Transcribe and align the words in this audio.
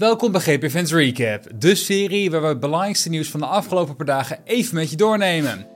Welkom 0.00 0.32
bij 0.32 0.40
GP 0.40 0.70
Fans 0.70 0.92
Recap, 0.92 1.44
de 1.58 1.74
serie 1.74 2.30
waar 2.30 2.40
we 2.40 2.46
het 2.46 2.60
belangrijkste 2.60 3.08
nieuws 3.08 3.28
van 3.28 3.40
de 3.40 3.46
afgelopen 3.46 3.96
paar 3.96 4.06
dagen 4.06 4.38
even 4.44 4.74
met 4.74 4.90
je 4.90 4.96
doornemen. 4.96 5.66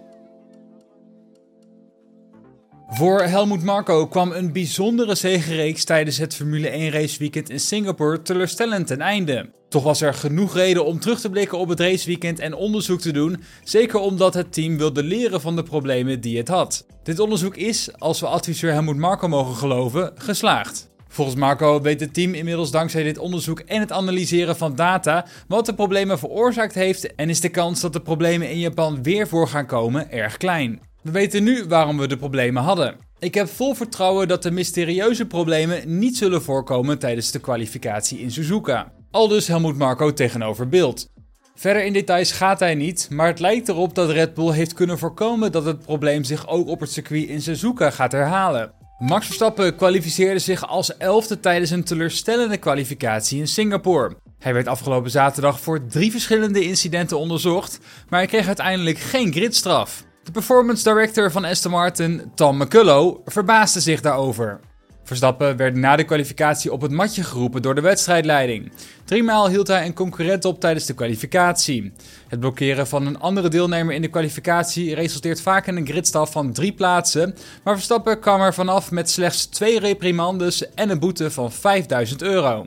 Voor 2.88 3.22
Helmut 3.22 3.62
Marko 3.62 4.06
kwam 4.06 4.32
een 4.32 4.52
bijzondere 4.52 5.14
zegenreeks 5.14 5.84
tijdens 5.84 6.18
het 6.18 6.34
Formule 6.34 6.68
1 6.68 6.90
raceweekend 6.90 7.50
in 7.50 7.60
Singapore 7.60 8.22
teleurstellend 8.22 8.86
ten 8.86 9.00
einde. 9.00 9.50
Toch 9.68 9.82
was 9.82 10.00
er 10.00 10.14
genoeg 10.14 10.54
reden 10.54 10.84
om 10.84 11.00
terug 11.00 11.20
te 11.20 11.30
blikken 11.30 11.58
op 11.58 11.68
het 11.68 11.80
raceweekend 11.80 12.38
en 12.38 12.54
onderzoek 12.54 13.00
te 13.00 13.12
doen, 13.12 13.42
zeker 13.64 13.98
omdat 13.98 14.34
het 14.34 14.52
team 14.52 14.76
wilde 14.76 15.02
leren 15.02 15.40
van 15.40 15.56
de 15.56 15.62
problemen 15.62 16.20
die 16.20 16.38
het 16.38 16.48
had. 16.48 16.86
Dit 17.02 17.18
onderzoek 17.18 17.56
is, 17.56 17.98
als 17.98 18.20
we 18.20 18.26
adviseur 18.26 18.72
Helmut 18.72 18.96
Marko 18.96 19.28
mogen 19.28 19.54
geloven, 19.54 20.12
geslaagd. 20.14 20.92
Volgens 21.14 21.36
Marco 21.36 21.80
weet 21.80 22.00
het 22.00 22.14
team 22.14 22.34
inmiddels 22.34 22.70
dankzij 22.70 23.02
dit 23.02 23.18
onderzoek 23.18 23.60
en 23.60 23.80
het 23.80 23.92
analyseren 23.92 24.56
van 24.56 24.74
data 24.74 25.26
wat 25.48 25.66
de 25.66 25.74
problemen 25.74 26.18
veroorzaakt 26.18 26.74
heeft 26.74 27.14
en 27.14 27.28
is 27.28 27.40
de 27.40 27.48
kans 27.48 27.80
dat 27.80 27.92
de 27.92 28.00
problemen 28.00 28.50
in 28.50 28.58
Japan 28.58 29.02
weer 29.02 29.28
voor 29.28 29.48
gaan 29.48 29.66
komen 29.66 30.10
erg 30.10 30.36
klein. 30.36 30.80
We 31.02 31.10
weten 31.10 31.42
nu 31.42 31.64
waarom 31.68 31.98
we 31.98 32.06
de 32.06 32.16
problemen 32.16 32.62
hadden. 32.62 32.96
Ik 33.18 33.34
heb 33.34 33.48
vol 33.48 33.74
vertrouwen 33.74 34.28
dat 34.28 34.42
de 34.42 34.50
mysterieuze 34.50 35.26
problemen 35.26 35.98
niet 35.98 36.16
zullen 36.16 36.42
voorkomen 36.42 36.98
tijdens 36.98 37.30
de 37.30 37.40
kwalificatie 37.40 38.18
in 38.18 38.30
Suzuka. 38.30 38.92
Aldus 39.10 39.46
Helmoet 39.46 39.78
Marco 39.78 40.12
tegenover 40.12 40.68
beeld. 40.68 41.12
Verder 41.54 41.84
in 41.84 41.92
details 41.92 42.32
gaat 42.32 42.60
hij 42.60 42.74
niet, 42.74 43.08
maar 43.10 43.26
het 43.26 43.40
lijkt 43.40 43.68
erop 43.68 43.94
dat 43.94 44.10
Red 44.10 44.34
Bull 44.34 44.52
heeft 44.52 44.72
kunnen 44.72 44.98
voorkomen 44.98 45.52
dat 45.52 45.64
het 45.64 45.80
probleem 45.80 46.24
zich 46.24 46.48
ook 46.48 46.68
op 46.68 46.80
het 46.80 46.90
circuit 46.90 47.28
in 47.28 47.42
Suzuka 47.42 47.90
gaat 47.90 48.12
herhalen. 48.12 48.83
Max 49.06 49.26
Verstappen 49.26 49.76
kwalificeerde 49.76 50.38
zich 50.38 50.68
als 50.68 50.96
elfde 50.96 51.40
tijdens 51.40 51.70
een 51.70 51.84
teleurstellende 51.84 52.56
kwalificatie 52.56 53.38
in 53.38 53.48
Singapore. 53.48 54.16
Hij 54.38 54.54
werd 54.54 54.66
afgelopen 54.66 55.10
zaterdag 55.10 55.60
voor 55.60 55.86
drie 55.86 56.10
verschillende 56.10 56.62
incidenten 56.62 57.18
onderzocht, 57.18 57.78
maar 58.08 58.18
hij 58.18 58.28
kreeg 58.28 58.46
uiteindelijk 58.46 58.98
geen 58.98 59.32
gridstraf. 59.32 60.04
De 60.22 60.30
performance 60.30 60.82
director 60.82 61.30
van 61.30 61.44
Aston 61.44 61.70
Martin, 61.70 62.32
Tom 62.34 62.56
McCullough, 62.56 63.20
verbaasde 63.24 63.80
zich 63.80 64.00
daarover. 64.00 64.60
Verstappen 65.04 65.56
werd 65.56 65.74
na 65.74 65.96
de 65.96 66.04
kwalificatie 66.04 66.72
op 66.72 66.80
het 66.80 66.90
matje 66.90 67.22
geroepen 67.22 67.62
door 67.62 67.74
de 67.74 67.80
wedstrijdleiding. 67.80 68.72
Driemaal 69.04 69.48
hield 69.48 69.66
hij 69.66 69.86
een 69.86 69.94
concurrent 69.94 70.44
op 70.44 70.60
tijdens 70.60 70.86
de 70.86 70.94
kwalificatie. 70.94 71.92
Het 72.28 72.40
blokkeren 72.40 72.86
van 72.86 73.06
een 73.06 73.20
andere 73.20 73.48
deelnemer 73.48 73.94
in 73.94 74.02
de 74.02 74.08
kwalificatie 74.08 74.94
resulteert 74.94 75.40
vaak 75.40 75.66
in 75.66 75.76
een 75.76 75.86
gridstaf 75.86 76.32
van 76.32 76.52
drie 76.52 76.72
plaatsen, 76.72 77.34
maar 77.64 77.74
Verstappen 77.74 78.20
kwam 78.20 78.40
er 78.40 78.54
vanaf 78.54 78.90
met 78.90 79.10
slechts 79.10 79.46
twee 79.46 79.78
reprimandes 79.78 80.74
en 80.74 80.90
een 80.90 80.98
boete 80.98 81.30
van 81.30 81.52
5000 81.52 82.22
euro. 82.22 82.66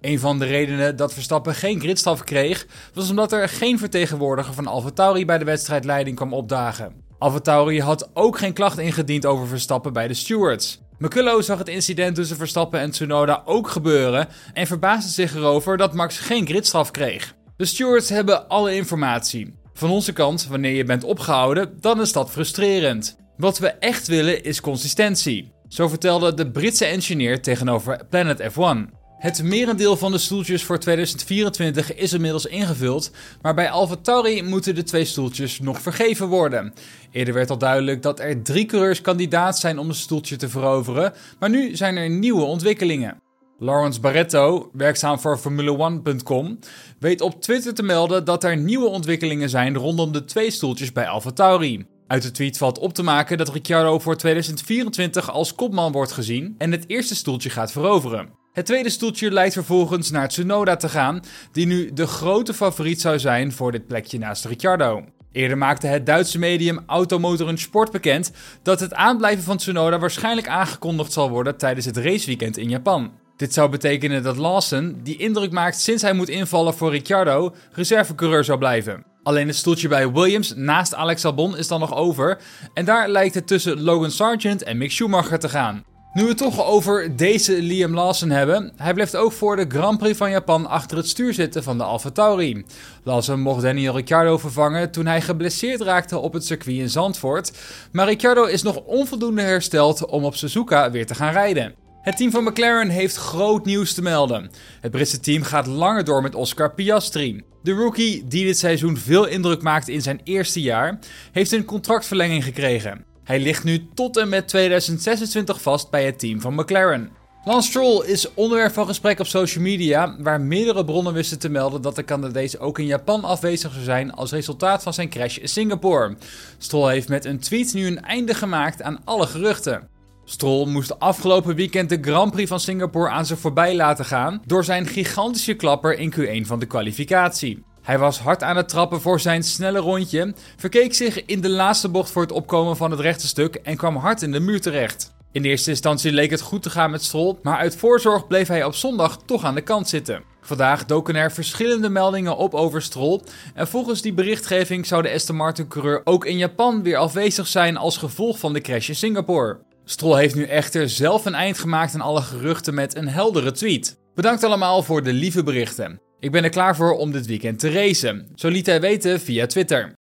Een 0.00 0.18
van 0.18 0.38
de 0.38 0.44
redenen 0.44 0.96
dat 0.96 1.14
Verstappen 1.14 1.54
geen 1.54 1.80
gridstaf 1.80 2.24
kreeg, 2.24 2.66
was 2.94 3.10
omdat 3.10 3.32
er 3.32 3.48
geen 3.48 3.78
vertegenwoordiger 3.78 4.54
van 4.54 4.66
AlphaTauri 4.66 5.24
bij 5.24 5.38
de 5.38 5.44
wedstrijdleiding 5.44 6.16
kwam 6.16 6.32
opdagen. 6.32 6.92
AlphaTauri 7.18 7.80
had 7.80 8.10
ook 8.14 8.38
geen 8.38 8.52
klacht 8.52 8.78
ingediend 8.78 9.26
over 9.26 9.46
Verstappen 9.46 9.92
bij 9.92 10.08
de 10.08 10.14
stewards. 10.14 10.80
McCullough 10.98 11.42
zag 11.42 11.58
het 11.58 11.68
incident 11.68 12.14
tussen 12.14 12.36
Verstappen 12.36 12.80
en 12.80 12.90
Tsunoda 12.90 13.42
ook 13.44 13.68
gebeuren 13.68 14.28
en 14.52 14.66
verbaasde 14.66 15.10
zich 15.10 15.34
erover 15.34 15.76
dat 15.76 15.94
Max 15.94 16.18
geen 16.18 16.46
gridstraf 16.46 16.90
kreeg. 16.90 17.34
De 17.56 17.64
stewards 17.64 18.08
hebben 18.08 18.48
alle 18.48 18.74
informatie. 18.74 19.54
Van 19.72 19.90
onze 19.90 20.12
kant, 20.12 20.46
wanneer 20.46 20.72
je 20.72 20.84
bent 20.84 21.04
opgehouden, 21.04 21.76
dan 21.80 22.00
is 22.00 22.12
dat 22.12 22.30
frustrerend. 22.30 23.16
Wat 23.36 23.58
we 23.58 23.68
echt 23.68 24.06
willen 24.06 24.42
is 24.42 24.60
consistentie. 24.60 25.52
Zo 25.68 25.88
vertelde 25.88 26.34
de 26.34 26.50
Britse 26.50 26.84
engineer 26.84 27.42
tegenover 27.42 28.06
Planet 28.10 28.42
F1. 28.42 28.97
Het 29.18 29.42
merendeel 29.42 29.96
van 29.96 30.12
de 30.12 30.18
stoeltjes 30.18 30.64
voor 30.64 30.78
2024 30.78 31.94
is 31.94 32.12
inmiddels 32.12 32.46
ingevuld, 32.46 33.10
maar 33.42 33.54
bij 33.54 33.70
AlphaTauri 33.70 34.42
moeten 34.42 34.74
de 34.74 34.82
twee 34.82 35.04
stoeltjes 35.04 35.60
nog 35.60 35.80
vergeven 35.80 36.28
worden. 36.28 36.72
Eerder 37.12 37.34
werd 37.34 37.50
al 37.50 37.58
duidelijk 37.58 38.02
dat 38.02 38.20
er 38.20 38.42
drie 38.42 38.66
coureurs 38.66 39.00
kandidaat 39.00 39.58
zijn 39.58 39.78
om 39.78 39.88
een 39.88 39.94
stoeltje 39.94 40.36
te 40.36 40.48
veroveren, 40.48 41.12
maar 41.38 41.50
nu 41.50 41.76
zijn 41.76 41.96
er 41.96 42.10
nieuwe 42.10 42.42
ontwikkelingen. 42.42 43.22
Lawrence 43.58 44.00
Barretto, 44.00 44.70
werkzaam 44.72 45.18
voor 45.18 45.38
Formule1.com, 45.38 46.58
weet 46.98 47.20
op 47.20 47.42
Twitter 47.42 47.74
te 47.74 47.82
melden 47.82 48.24
dat 48.24 48.44
er 48.44 48.56
nieuwe 48.56 48.88
ontwikkelingen 48.88 49.50
zijn 49.50 49.76
rondom 49.76 50.12
de 50.12 50.24
twee 50.24 50.50
stoeltjes 50.50 50.92
bij 50.92 51.08
AlphaTauri. 51.08 51.97
Uit 52.08 52.22
de 52.22 52.30
tweet 52.30 52.58
valt 52.58 52.78
op 52.78 52.94
te 52.94 53.02
maken 53.02 53.38
dat 53.38 53.48
Ricciardo 53.48 53.98
voor 53.98 54.16
2024 54.16 55.30
als 55.30 55.54
kopman 55.54 55.92
wordt 55.92 56.12
gezien 56.12 56.54
en 56.58 56.72
het 56.72 56.84
eerste 56.86 57.14
stoeltje 57.14 57.50
gaat 57.50 57.72
veroveren. 57.72 58.28
Het 58.52 58.66
tweede 58.66 58.90
stoeltje 58.90 59.30
lijkt 59.30 59.52
vervolgens 59.52 60.10
naar 60.10 60.28
Tsunoda 60.28 60.76
te 60.76 60.88
gaan, 60.88 61.20
die 61.52 61.66
nu 61.66 61.92
de 61.92 62.06
grote 62.06 62.54
favoriet 62.54 63.00
zou 63.00 63.18
zijn 63.18 63.52
voor 63.52 63.72
dit 63.72 63.86
plekje 63.86 64.18
naast 64.18 64.44
Ricciardo. 64.44 65.04
Eerder 65.32 65.58
maakte 65.58 65.86
het 65.86 66.06
Duitse 66.06 66.38
medium 66.38 66.82
Automotor 66.86 67.58
Sport 67.58 67.92
bekend 67.92 68.32
dat 68.62 68.80
het 68.80 68.94
aanblijven 68.94 69.44
van 69.44 69.56
Tsunoda 69.56 69.98
waarschijnlijk 69.98 70.48
aangekondigd 70.48 71.12
zal 71.12 71.30
worden 71.30 71.56
tijdens 71.56 71.86
het 71.86 71.96
raceweekend 71.96 72.56
in 72.56 72.68
Japan. 72.68 73.12
Dit 73.36 73.54
zou 73.54 73.70
betekenen 73.70 74.22
dat 74.22 74.36
Lawson, 74.36 75.00
die 75.02 75.16
indruk 75.16 75.52
maakt 75.52 75.80
sinds 75.80 76.02
hij 76.02 76.12
moet 76.12 76.28
invallen 76.28 76.74
voor 76.74 76.90
Ricciardo, 76.90 77.54
reservecoureur 77.72 78.44
zou 78.44 78.58
blijven. 78.58 79.04
Alleen 79.28 79.46
het 79.46 79.56
stoeltje 79.56 79.88
bij 79.88 80.12
Williams 80.12 80.54
naast 80.56 80.94
Alex 80.94 81.24
Albon 81.24 81.56
is 81.56 81.68
dan 81.68 81.80
nog 81.80 81.94
over 81.94 82.38
en 82.74 82.84
daar 82.84 83.08
lijkt 83.08 83.34
het 83.34 83.46
tussen 83.46 83.82
Logan 83.82 84.10
Sargent 84.10 84.62
en 84.62 84.78
Mick 84.78 84.90
Schumacher 84.90 85.38
te 85.38 85.48
gaan. 85.48 85.84
Nu 86.12 86.22
we 86.22 86.28
het 86.28 86.38
toch 86.38 86.64
over 86.64 87.16
deze 87.16 87.62
Liam 87.62 87.94
Lawson 87.94 88.30
hebben, 88.30 88.72
hij 88.76 88.94
blijft 88.94 89.16
ook 89.16 89.32
voor 89.32 89.56
de 89.56 89.64
Grand 89.68 89.98
Prix 89.98 90.16
van 90.16 90.30
Japan 90.30 90.66
achter 90.66 90.96
het 90.96 91.08
stuur 91.08 91.34
zitten 91.34 91.62
van 91.62 91.78
de 91.78 91.84
Alfa 91.84 92.10
Tauri. 92.10 92.64
Lawson 93.04 93.40
mocht 93.40 93.62
Daniel 93.62 93.96
Ricciardo 93.96 94.38
vervangen 94.38 94.90
toen 94.90 95.06
hij 95.06 95.20
geblesseerd 95.20 95.80
raakte 95.80 96.18
op 96.18 96.32
het 96.32 96.44
circuit 96.44 96.76
in 96.76 96.90
Zandvoort, 96.90 97.52
maar 97.92 98.06
Ricciardo 98.06 98.44
is 98.44 98.62
nog 98.62 98.76
onvoldoende 98.76 99.42
hersteld 99.42 100.06
om 100.06 100.24
op 100.24 100.36
Suzuka 100.36 100.90
weer 100.90 101.06
te 101.06 101.14
gaan 101.14 101.32
rijden. 101.32 101.87
Het 102.02 102.16
team 102.16 102.30
van 102.30 102.44
McLaren 102.44 102.88
heeft 102.88 103.16
groot 103.16 103.64
nieuws 103.64 103.94
te 103.94 104.02
melden. 104.02 104.50
Het 104.80 104.90
Britse 104.90 105.20
team 105.20 105.42
gaat 105.42 105.66
langer 105.66 106.04
door 106.04 106.22
met 106.22 106.34
Oscar 106.34 106.74
Piastri. 106.74 107.42
De 107.62 107.72
rookie, 107.72 108.24
die 108.28 108.44
dit 108.44 108.58
seizoen 108.58 108.96
veel 108.96 109.26
indruk 109.26 109.62
maakte 109.62 109.92
in 109.92 110.02
zijn 110.02 110.20
eerste 110.24 110.60
jaar, 110.60 110.98
heeft 111.32 111.52
een 111.52 111.64
contractverlenging 111.64 112.44
gekregen. 112.44 113.04
Hij 113.24 113.40
ligt 113.40 113.64
nu 113.64 113.88
tot 113.94 114.16
en 114.16 114.28
met 114.28 114.48
2026 114.48 115.62
vast 115.62 115.90
bij 115.90 116.04
het 116.04 116.18
team 116.18 116.40
van 116.40 116.54
McLaren. 116.54 117.10
Lance 117.44 117.68
Stroll 117.68 118.04
is 118.04 118.34
onderwerp 118.34 118.72
van 118.72 118.86
gesprek 118.86 119.20
op 119.20 119.26
social 119.26 119.64
media, 119.64 120.16
waar 120.18 120.40
meerdere 120.40 120.84
bronnen 120.84 121.12
wisten 121.12 121.38
te 121.38 121.48
melden 121.48 121.82
dat 121.82 121.96
de 121.96 122.04
Canadees 122.04 122.58
ook 122.58 122.78
in 122.78 122.86
Japan 122.86 123.24
afwezig 123.24 123.72
zou 123.72 123.84
zijn 123.84 124.12
als 124.12 124.30
resultaat 124.30 124.82
van 124.82 124.94
zijn 124.94 125.08
crash 125.08 125.36
in 125.36 125.48
Singapore. 125.48 126.16
Stroll 126.58 126.90
heeft 126.90 127.08
met 127.08 127.24
een 127.24 127.38
tweet 127.38 127.74
nu 127.74 127.86
een 127.86 128.02
einde 128.02 128.34
gemaakt 128.34 128.82
aan 128.82 129.00
alle 129.04 129.26
geruchten. 129.26 129.97
Stroll 130.30 130.68
moest 130.68 130.98
afgelopen 130.98 131.54
weekend 131.54 131.88
de 131.88 131.98
Grand 132.00 132.30
Prix 132.30 132.48
van 132.48 132.60
Singapore 132.60 133.08
aan 133.08 133.26
zich 133.26 133.38
voorbij 133.38 133.74
laten 133.74 134.04
gaan 134.04 134.42
door 134.46 134.64
zijn 134.64 134.86
gigantische 134.86 135.54
klapper 135.54 135.98
in 135.98 136.14
Q1 136.14 136.46
van 136.46 136.58
de 136.58 136.66
kwalificatie. 136.66 137.64
Hij 137.82 137.98
was 137.98 138.18
hard 138.18 138.42
aan 138.42 138.56
het 138.56 138.68
trappen 138.68 139.00
voor 139.00 139.20
zijn 139.20 139.42
snelle 139.42 139.78
rondje, 139.78 140.34
verkeek 140.56 140.94
zich 140.94 141.24
in 141.24 141.40
de 141.40 141.48
laatste 141.48 141.88
bocht 141.88 142.10
voor 142.10 142.22
het 142.22 142.32
opkomen 142.32 142.76
van 142.76 142.90
het 142.90 143.00
rechte 143.00 143.26
stuk 143.26 143.54
en 143.54 143.76
kwam 143.76 143.96
hard 143.96 144.22
in 144.22 144.32
de 144.32 144.40
muur 144.40 144.60
terecht. 144.60 145.14
In 145.32 145.44
eerste 145.44 145.70
instantie 145.70 146.12
leek 146.12 146.30
het 146.30 146.40
goed 146.40 146.62
te 146.62 146.70
gaan 146.70 146.90
met 146.90 147.02
Stroll, 147.02 147.36
maar 147.42 147.58
uit 147.58 147.76
voorzorg 147.76 148.26
bleef 148.26 148.48
hij 148.48 148.64
op 148.64 148.74
zondag 148.74 149.18
toch 149.24 149.44
aan 149.44 149.54
de 149.54 149.60
kant 149.60 149.88
zitten. 149.88 150.22
Vandaag 150.40 150.86
doken 150.86 151.14
er 151.14 151.32
verschillende 151.32 151.88
meldingen 151.88 152.36
op 152.36 152.54
over 152.54 152.82
Stroll 152.82 153.20
en 153.54 153.68
volgens 153.68 154.02
die 154.02 154.14
berichtgeving 154.14 154.86
zou 154.86 155.02
de 155.02 155.12
Aston 155.12 155.36
Martin 155.36 155.68
coureur 155.68 156.00
ook 156.04 156.24
in 156.24 156.38
Japan 156.38 156.82
weer 156.82 156.96
afwezig 156.96 157.46
zijn 157.46 157.76
als 157.76 157.96
gevolg 157.96 158.38
van 158.38 158.52
de 158.52 158.60
crash 158.60 158.88
in 158.88 158.96
Singapore. 158.96 159.66
Stroll 159.90 160.18
heeft 160.18 160.34
nu 160.34 160.44
echter 160.44 160.88
zelf 160.88 161.24
een 161.24 161.34
eind 161.34 161.58
gemaakt 161.58 161.94
aan 161.94 162.00
alle 162.00 162.22
geruchten 162.22 162.74
met 162.74 162.96
een 162.96 163.08
heldere 163.08 163.50
tweet. 163.50 163.98
Bedankt 164.14 164.44
allemaal 164.44 164.82
voor 164.82 165.02
de 165.02 165.12
lieve 165.12 165.42
berichten. 165.42 166.00
Ik 166.20 166.32
ben 166.32 166.44
er 166.44 166.50
klaar 166.50 166.76
voor 166.76 166.96
om 166.96 167.12
dit 167.12 167.26
weekend 167.26 167.58
te 167.58 167.70
racen. 167.70 168.28
Zo 168.34 168.48
liet 168.48 168.66
hij 168.66 168.80
weten 168.80 169.20
via 169.20 169.46
Twitter. 169.46 169.97